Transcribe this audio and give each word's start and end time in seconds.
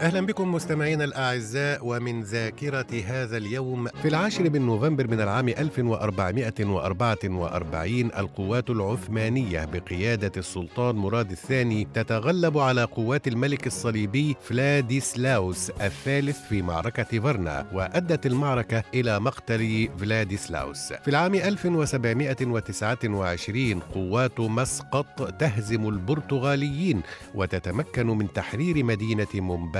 أهلا 0.00 0.20
بكم 0.26 0.52
مستمعينا 0.54 1.04
الأعزاء 1.04 1.80
ومن 1.86 2.22
ذاكرة 2.22 2.86
هذا 3.06 3.36
اليوم 3.36 3.86
في 3.88 4.08
العاشر 4.08 4.50
من 4.50 4.62
نوفمبر 4.66 5.08
من 5.08 5.20
العام 5.20 5.48
1444 5.48 8.04
القوات 8.04 8.70
العثمانية 8.70 9.64
بقيادة 9.64 10.32
السلطان 10.36 10.96
مراد 10.96 11.30
الثاني 11.30 11.88
تتغلب 11.94 12.58
على 12.58 12.84
قوات 12.84 13.28
الملك 13.28 13.66
الصليبي 13.66 14.36
فلاديسلاوس 14.42 15.70
الثالث 15.70 16.38
في 16.48 16.62
معركة 16.62 17.20
فارنا 17.20 17.66
وأدت 17.72 18.26
المعركة 18.26 18.82
إلى 18.94 19.20
مقتل 19.20 19.88
فلاديسلاوس. 19.98 20.92
في 20.92 21.08
العام 21.08 21.34
1729 21.34 23.80
قوات 23.80 24.40
مسقط 24.40 25.34
تهزم 25.38 25.88
البرتغاليين 25.88 27.02
وتتمكن 27.34 28.06
من 28.06 28.32
تحرير 28.32 28.84
مدينة 28.84 29.26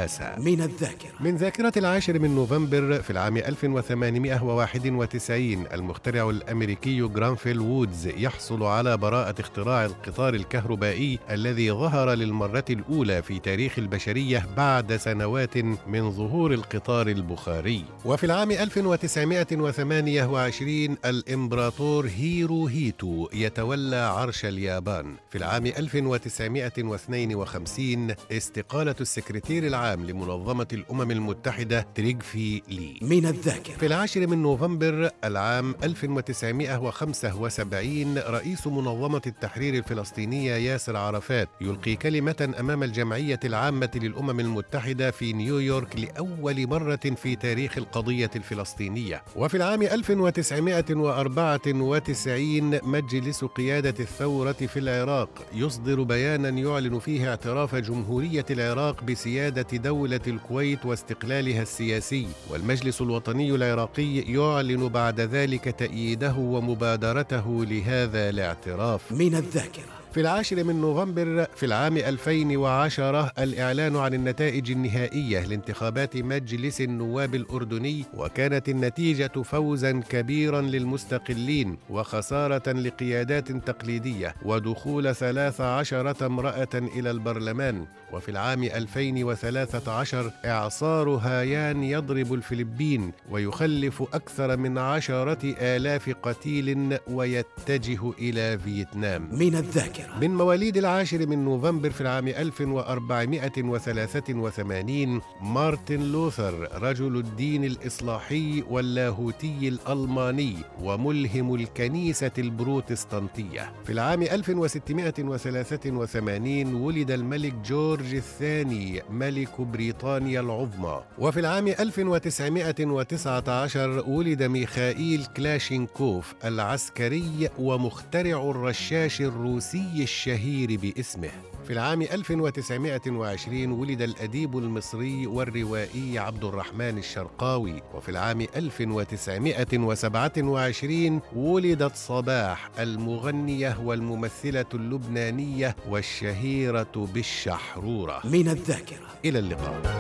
مومباسا 0.05 0.37
من 0.39 0.61
الذاكرة. 0.63 1.11
من 1.21 1.37
ذاكرة 1.37 1.73
العاشر 1.77 2.19
من 2.19 2.35
نوفمبر 2.35 3.03
في 3.03 3.11
العام 3.11 3.37
1891 3.37 5.67
المخترع 5.73 6.31
الأمريكي 6.31 7.09
جرانفيل 7.09 7.61
وودز 7.61 8.07
يحصل 8.07 8.63
على 8.63 8.97
براءة 8.97 9.41
اختراع 9.41 9.85
القطار 9.85 10.35
الكهربائي 10.35 11.19
الذي 11.31 11.73
ظهر 11.73 12.11
للمرة 12.11 12.65
الأولى 12.71 13.23
في 13.23 13.39
تاريخ 13.39 13.79
البشرية 13.79 14.47
بعد 14.57 14.97
سنوات 14.97 15.57
من 15.87 16.11
ظهور 16.11 16.53
القطار 16.53 17.09
البخاري. 17.09 17.85
وفي 18.05 18.27
العام 18.27 18.51
1928 18.51 20.97
الإمبراطور 21.05 22.07
هيرو 22.07 22.67
هيتو 22.67 23.29
يتولى 23.33 23.97
عرش 23.97 24.45
اليابان. 24.45 25.15
في 25.31 25.39
العام 25.39 25.67
1952 25.67 28.15
استقالة 28.33 28.95
السكرتير 29.01 29.67
العام 29.67 29.94
لمنظمة 29.97 30.67
الأمم 30.73 31.11
المتحدة 31.11 31.87
تريغفي 31.95 32.63
لي. 32.69 32.99
من 33.03 33.27
الذاكرة. 33.27 33.75
في 33.75 33.87
العاشر 33.87 34.27
من 34.27 34.43
نوفمبر 34.43 35.11
العام 35.25 35.75
1975 35.85 38.19
رئيس 38.19 38.67
منظمة 38.67 39.23
التحرير 39.27 39.75
الفلسطينية 39.75 40.55
ياسر 40.55 40.97
عرفات 40.97 41.49
يلقي 41.61 41.97
كلمة 41.97 42.55
أمام 42.61 42.83
الجمعية 42.83 43.41
العامة 43.45 43.91
للأمم 43.95 44.41
المتحدة 44.41 45.11
في 45.11 45.33
نيويورك 45.33 45.97
لأول 45.99 46.67
مرة 46.67 46.97
في 46.97 47.37
تاريخ 47.37 47.79
القضية 47.79 48.31
الفلسطينية. 48.37 49.23
وفي 49.37 49.57
العام 49.57 49.83
1994 49.83 52.81
مجلس 52.83 53.45
قيادة 53.45 53.95
الثورة 54.01 54.53
في 54.53 54.79
العراق 54.79 55.29
يصدر 55.55 56.03
بيانا 56.03 56.49
يعلن 56.49 56.99
فيه 56.99 57.31
اعتراف 57.31 57.75
جمهورية 57.75 58.45
العراق 58.51 59.05
بسيادة 59.05 59.67
دولة 59.85 60.21
الكويت 60.27 60.87
واستقلالها 60.87 61.63
السياسي 61.63 62.27
والمجلس 62.51 63.01
الوطني 63.01 63.55
العراقي 63.55 64.19
يعلن 64.19 64.89
بعد 64.89 65.21
ذلك 65.21 65.65
تأييده 65.65 66.35
ومبادرته 66.39 67.65
لهذا 67.65 68.31
الاعتراف. 68.31 69.13
من 69.13 69.35
الذاكرة. 69.35 70.04
في 70.15 70.21
العاشر 70.21 70.65
من 70.65 70.81
نوفمبر 70.81 71.47
في 71.57 71.67
العام 71.67 71.97
2010 71.97 73.33
الإعلان 73.39 73.97
عن 73.97 74.15
النتائج 74.15 74.71
النهائية 74.71 75.47
لانتخابات 75.47 76.17
مجلس 76.17 76.81
النواب 76.81 77.35
الأردني 77.35 78.05
وكانت 78.15 78.69
النتيجة 78.69 79.43
فوزا 79.43 80.01
كبيرا 80.11 80.61
للمستقلين 80.61 81.79
وخسارة 81.91 82.73
لقيادات 82.73 83.53
تقليدية 83.53 84.35
ودخول 84.45 85.15
13 85.15 86.27
امرأة 86.27 86.69
إلى 86.75 87.11
البرلمان. 87.11 87.87
وفي 88.13 88.29
العام 88.29 88.63
2013 88.63 90.31
إعصار 90.45 91.09
هايان 91.09 91.83
يضرب 91.83 92.35
الفلبين 92.35 93.13
ويخلف 93.31 94.03
أكثر 94.03 94.57
من 94.57 94.79
عشرة 94.79 95.55
آلاف 95.61 96.11
قتيل 96.23 96.99
ويتجه 97.07 98.13
إلى 98.19 98.59
فيتنام. 98.59 99.29
من 99.33 99.55
الذاكرة. 99.55 100.04
من 100.21 100.35
مواليد 100.35 100.77
العاشر 100.77 101.27
من 101.27 101.45
نوفمبر 101.45 101.91
في 101.91 102.01
العام 102.01 102.29
1483 102.29 105.21
مارتن 105.41 106.01
لوثر 106.01 106.69
رجل 106.83 107.17
الدين 107.17 107.65
الإصلاحي 107.65 108.65
واللاهوتي 108.71 109.69
الألماني 109.69 110.57
وملهم 110.83 111.55
الكنيسة 111.55 112.31
البروتستانتية. 112.39 113.73
في 113.85 113.93
العام 113.93 114.23
1683 114.23 116.75
ولد 116.75 117.11
الملك 117.11 117.55
جورج 117.55 118.15
الثاني 118.15 119.03
ملك 119.11 119.61
بريطانيا 119.61 120.41
العظمى. 120.41 121.01
وفي 121.19 121.41
العام 121.41 121.69
1919 121.69 124.05
ولد 124.09 124.43
ميخائيل 124.43 125.27
كلاشينكوف 125.37 126.35
العسكري 126.45 127.49
ومخترع 127.59 128.51
الرشاش 128.51 129.21
الروسي 129.21 129.85
الشهير 130.03 130.77
باسمه. 130.77 131.31
في 131.67 131.73
العام 131.73 132.03
1920 132.03 133.71
ولد 133.71 134.03
الأديب 134.03 134.59
المصري 134.59 135.27
والروائي 135.27 136.19
عبد 136.19 136.45
الرحمن 136.45 136.99
الشرقاوي. 136.99 137.83
وفي 137.95 138.09
العام 138.09 138.41
1927 138.41 141.21
ولدت 141.37 141.97
صباح 141.97 142.71
المغنية 142.79 143.81
والممثلة 143.85 144.67
اللبنانية 144.75 145.77
والشهيرة 145.89 147.09
بالشحرورة. 147.15 148.21
من 148.25 148.49
الذاكرة. 148.49 149.07
إلى 149.25 149.39
اللقاء. 149.39 149.94